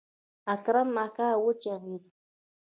اکرم 0.53 0.89
اکا 1.05 1.27
وچغېده. 1.43 2.09